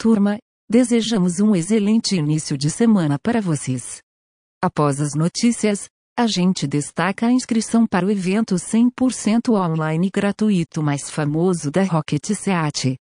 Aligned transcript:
Turma, 0.00 0.38
desejamos 0.70 1.40
um 1.40 1.56
excelente 1.56 2.14
início 2.14 2.56
de 2.56 2.70
semana 2.70 3.18
para 3.18 3.40
vocês. 3.40 4.00
Após 4.62 5.00
as 5.00 5.14
notícias, 5.14 5.88
a 6.16 6.24
gente 6.24 6.68
destaca 6.68 7.26
a 7.26 7.32
inscrição 7.32 7.84
para 7.84 8.06
o 8.06 8.10
evento 8.10 8.54
100% 8.54 9.52
online 9.52 10.08
gratuito 10.08 10.84
mais 10.84 11.10
famoso 11.10 11.68
da 11.68 11.82
Rocket 11.82 12.24
Seat. 12.26 12.96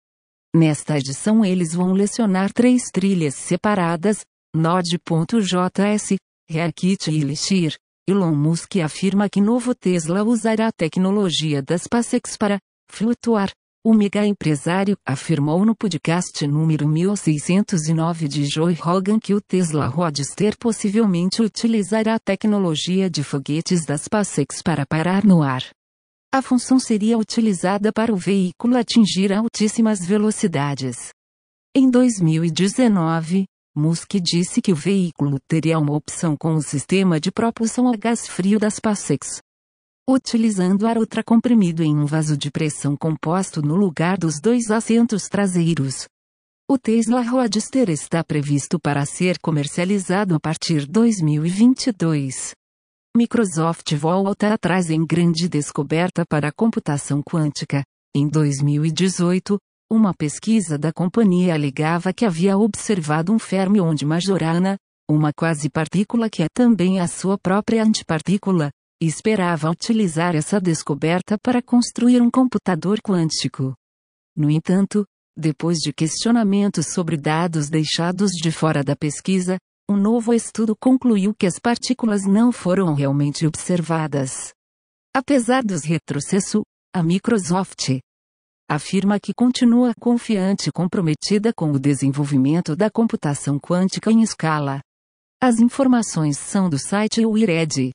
Nesta 0.54 0.96
edição 0.96 1.44
eles 1.44 1.74
vão 1.74 1.92
lecionar 1.94 2.52
três 2.52 2.84
trilhas 2.92 3.34
separadas, 3.34 4.20
Node.js, 4.54 6.16
Reakit 6.48 7.10
e 7.10 7.20
Elixir. 7.20 7.74
Elon 8.08 8.36
Musk 8.36 8.76
afirma 8.76 9.28
que 9.28 9.40
novo 9.40 9.74
Tesla 9.74 10.22
usará 10.22 10.68
a 10.68 10.72
tecnologia 10.72 11.60
das 11.60 11.82
SpaceX 11.82 12.36
para 12.36 12.60
flutuar. 12.88 13.50
O 13.86 13.92
mega 13.92 14.26
empresário 14.26 14.96
afirmou 15.04 15.62
no 15.62 15.76
podcast 15.76 16.46
número 16.46 16.88
1609 16.88 18.26
de 18.26 18.46
Joe 18.46 18.72
Rogan 18.72 19.20
que 19.20 19.34
o 19.34 19.42
Tesla 19.42 19.86
Roadster 19.86 20.56
possivelmente 20.58 21.42
utilizará 21.42 22.14
a 22.14 22.18
tecnologia 22.18 23.10
de 23.10 23.22
foguetes 23.22 23.84
das 23.84 24.04
SpaceX 24.04 24.62
para 24.62 24.86
parar 24.86 25.22
no 25.22 25.42
ar. 25.42 25.62
A 26.32 26.40
função 26.40 26.78
seria 26.78 27.18
utilizada 27.18 27.92
para 27.92 28.10
o 28.10 28.16
veículo 28.16 28.74
atingir 28.74 29.30
altíssimas 29.30 30.02
velocidades. 30.02 31.10
Em 31.76 31.90
2019, 31.90 33.44
Musk 33.76 34.14
disse 34.14 34.62
que 34.62 34.72
o 34.72 34.76
veículo 34.76 35.36
teria 35.46 35.78
uma 35.78 35.92
opção 35.92 36.38
com 36.38 36.54
o 36.54 36.62
sistema 36.62 37.20
de 37.20 37.30
propulsão 37.30 37.92
a 37.92 37.96
gás 37.98 38.26
frio 38.26 38.58
das 38.58 38.76
SpaceX. 38.76 39.43
Utilizando 40.06 40.86
ar 40.86 40.98
ultracomprimido 40.98 41.82
em 41.82 41.96
um 41.96 42.04
vaso 42.04 42.36
de 42.36 42.50
pressão 42.50 42.94
composto 42.94 43.62
no 43.62 43.74
lugar 43.74 44.18
dos 44.18 44.38
dois 44.38 44.70
assentos 44.70 45.30
traseiros. 45.30 46.06
O 46.70 46.76
Tesla 46.76 47.22
Roadster 47.22 47.88
está 47.88 48.22
previsto 48.22 48.78
para 48.78 49.06
ser 49.06 49.38
comercializado 49.38 50.34
a 50.34 50.40
partir 50.40 50.80
de 50.80 50.92
2022. 50.92 52.52
Microsoft 53.16 53.94
volta 53.94 54.52
atrás 54.52 54.90
em 54.90 55.06
grande 55.06 55.48
descoberta 55.48 56.22
para 56.28 56.48
a 56.48 56.52
computação 56.52 57.22
quântica. 57.22 57.82
Em 58.14 58.28
2018, 58.28 59.56
uma 59.90 60.12
pesquisa 60.12 60.76
da 60.76 60.92
companhia 60.92 61.54
alegava 61.54 62.12
que 62.12 62.26
havia 62.26 62.58
observado 62.58 63.32
um 63.32 63.38
fermion 63.38 63.94
de 63.94 64.04
Majorana, 64.04 64.76
uma 65.10 65.32
quase 65.32 65.70
partícula 65.70 66.28
que 66.28 66.42
é 66.42 66.46
também 66.52 67.00
a 67.00 67.08
sua 67.08 67.38
própria 67.38 67.82
antipartícula, 67.82 68.70
e 69.04 69.06
esperava 69.06 69.68
utilizar 69.68 70.34
essa 70.34 70.58
descoberta 70.58 71.36
para 71.36 71.60
construir 71.60 72.22
um 72.22 72.30
computador 72.30 73.02
quântico. 73.02 73.74
No 74.34 74.50
entanto, 74.50 75.04
depois 75.36 75.76
de 75.76 75.92
questionamentos 75.92 76.86
sobre 76.94 77.18
dados 77.18 77.68
deixados 77.68 78.30
de 78.30 78.50
fora 78.50 78.82
da 78.82 78.96
pesquisa, 78.96 79.58
um 79.90 79.94
novo 79.94 80.32
estudo 80.32 80.74
concluiu 80.74 81.34
que 81.38 81.44
as 81.44 81.58
partículas 81.58 82.24
não 82.24 82.50
foram 82.50 82.94
realmente 82.94 83.46
observadas. 83.46 84.54
Apesar 85.14 85.62
dos 85.62 85.84
retrocessos, 85.84 86.62
a 86.94 87.02
Microsoft 87.02 87.98
afirma 88.66 89.20
que 89.20 89.34
continua 89.34 89.92
confiante 90.00 90.70
e 90.70 90.72
comprometida 90.72 91.52
com 91.52 91.72
o 91.72 91.78
desenvolvimento 91.78 92.74
da 92.74 92.90
computação 92.90 93.60
quântica 93.60 94.10
em 94.10 94.22
escala. 94.22 94.80
As 95.42 95.58
informações 95.58 96.38
são 96.38 96.70
do 96.70 96.78
site 96.78 97.26
Wired. 97.26 97.92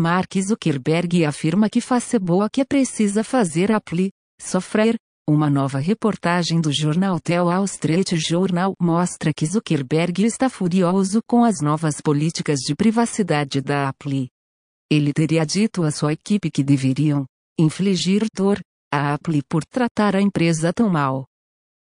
Mark 0.00 0.40
Zuckerberg 0.40 1.24
afirma 1.24 1.68
que 1.68 1.80
Facebook 1.80 2.64
precisa 2.66 3.24
fazer 3.24 3.72
Apple 3.72 4.12
software, 4.40 4.94
uma 5.28 5.50
nova 5.50 5.80
reportagem 5.80 6.60
do 6.60 6.72
jornal 6.72 7.18
The 7.18 7.42
Wall 7.42 7.64
Street 7.64 8.12
Journal 8.14 8.74
mostra 8.80 9.32
que 9.34 9.44
Zuckerberg 9.44 10.24
está 10.24 10.48
furioso 10.48 11.20
com 11.26 11.42
as 11.42 11.60
novas 11.60 12.00
políticas 12.00 12.60
de 12.60 12.76
privacidade 12.76 13.60
da 13.60 13.88
Apple. 13.88 14.28
Ele 14.88 15.12
teria 15.12 15.44
dito 15.44 15.82
à 15.82 15.90
sua 15.90 16.12
equipe 16.12 16.48
que 16.48 16.62
deveriam 16.62 17.26
infligir 17.58 18.24
dor 18.32 18.60
à 18.92 19.14
Apple 19.14 19.42
por 19.48 19.64
tratar 19.64 20.14
a 20.14 20.22
empresa 20.22 20.72
tão 20.72 20.88
mal. 20.88 21.26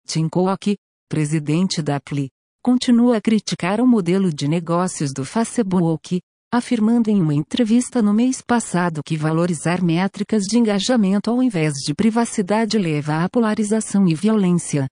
Tim 0.08 0.26
Cook, 0.26 0.74
presidente 1.06 1.82
da 1.82 1.96
Apple, 1.96 2.30
continua 2.62 3.18
a 3.18 3.20
criticar 3.20 3.78
o 3.78 3.86
modelo 3.86 4.32
de 4.32 4.48
negócios 4.48 5.12
do 5.12 5.22
Facebook, 5.22 6.18
afirmando 6.52 7.10
em 7.10 7.20
uma 7.20 7.34
entrevista 7.34 8.00
no 8.00 8.14
mês 8.14 8.40
passado 8.40 9.02
que 9.04 9.16
valorizar 9.16 9.82
métricas 9.82 10.44
de 10.44 10.58
engajamento 10.58 11.30
ao 11.30 11.42
invés 11.42 11.74
de 11.74 11.94
privacidade 11.94 12.78
leva 12.78 13.24
à 13.24 13.28
polarização 13.28 14.06
e 14.08 14.14
violência. 14.14 14.86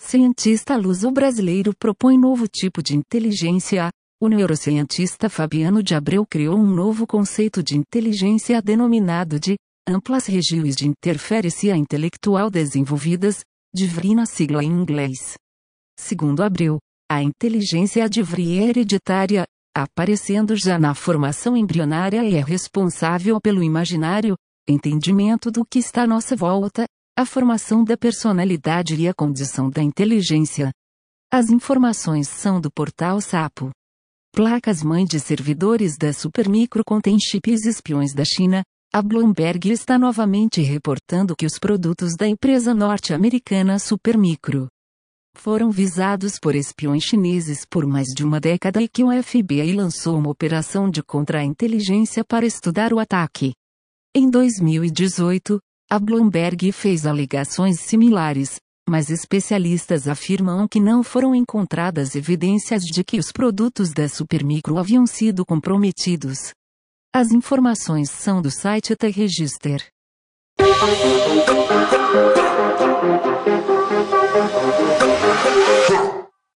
Cientista 0.00 0.76
luso-brasileiro 0.76 1.72
propõe 1.78 2.18
novo 2.18 2.46
tipo 2.48 2.82
de 2.82 2.96
inteligência. 2.96 3.90
O 4.20 4.28
neurocientista 4.28 5.28
Fabiano 5.28 5.82
de 5.82 5.94
Abreu 5.94 6.24
criou 6.24 6.56
um 6.56 6.66
novo 6.66 7.06
conceito 7.06 7.62
de 7.62 7.76
inteligência 7.76 8.60
denominado 8.60 9.38
de 9.40 9.56
amplas 9.88 10.26
regiões 10.26 10.76
de 10.76 10.86
interferência 10.86 11.76
intelectual 11.76 12.50
desenvolvidas, 12.50 13.40
DIVRI 13.74 14.14
na 14.14 14.26
sigla 14.26 14.62
em 14.62 14.70
inglês. 14.70 15.34
Segundo 15.98 16.42
Abreu, 16.42 16.78
a 17.10 17.22
inteligência 17.22 18.08
DIVRI 18.08 18.58
é 18.58 18.68
hereditária, 18.68 19.44
aparecendo 19.74 20.54
já 20.56 20.78
na 20.78 20.94
formação 20.94 21.56
embrionária 21.56 22.24
e 22.24 22.34
é 22.34 22.42
responsável 22.42 23.40
pelo 23.40 23.62
imaginário, 23.62 24.36
entendimento 24.68 25.50
do 25.50 25.64
que 25.64 25.78
está 25.78 26.02
à 26.02 26.06
nossa 26.06 26.36
volta, 26.36 26.84
a 27.18 27.24
formação 27.24 27.84
da 27.84 27.96
personalidade 27.96 28.94
e 28.96 29.08
a 29.08 29.14
condição 29.14 29.70
da 29.70 29.82
inteligência. 29.82 30.70
As 31.32 31.50
informações 31.50 32.28
são 32.28 32.60
do 32.60 32.70
portal 32.70 33.20
Sapo. 33.20 33.70
Placas-mãe 34.34 35.04
de 35.04 35.20
servidores 35.20 35.96
da 35.96 36.12
Supermicro 36.12 36.82
contêm 36.84 37.18
chips 37.18 37.64
espiões 37.64 38.14
da 38.14 38.24
China. 38.24 38.62
A 38.94 39.00
Bloomberg 39.00 39.70
está 39.70 39.98
novamente 39.98 40.60
reportando 40.60 41.34
que 41.34 41.46
os 41.46 41.58
produtos 41.58 42.14
da 42.16 42.26
empresa 42.26 42.74
norte-americana 42.74 43.78
Supermicro 43.78 44.68
foram 45.34 45.70
visados 45.70 46.38
por 46.38 46.54
espiões 46.54 47.04
chineses 47.04 47.64
por 47.68 47.86
mais 47.86 48.08
de 48.08 48.24
uma 48.24 48.40
década 48.40 48.80
e 48.80 48.88
que 48.88 49.02
o 49.02 49.22
FBI 49.22 49.72
lançou 49.72 50.18
uma 50.18 50.30
operação 50.30 50.88
de 50.88 51.02
contra-inteligência 51.02 52.24
para 52.24 52.46
estudar 52.46 52.92
o 52.92 52.98
ataque. 52.98 53.52
Em 54.14 54.28
2018, 54.28 55.58
a 55.90 55.98
Bloomberg 55.98 56.70
fez 56.72 57.06
alegações 57.06 57.80
similares, 57.80 58.60
mas 58.88 59.10
especialistas 59.10 60.08
afirmam 60.08 60.66
que 60.68 60.80
não 60.80 61.02
foram 61.02 61.34
encontradas 61.34 62.14
evidências 62.14 62.82
de 62.82 63.02
que 63.04 63.18
os 63.18 63.32
produtos 63.32 63.92
da 63.92 64.08
Supermicro 64.08 64.78
haviam 64.78 65.06
sido 65.06 65.44
comprometidos. 65.44 66.52
As 67.14 67.30
informações 67.30 68.10
são 68.10 68.40
do 68.40 68.50
site 68.50 68.96
The 68.96 69.08
Register. 69.08 69.86